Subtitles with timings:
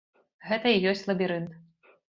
[0.47, 1.51] Гэта і ёсць лабірынт.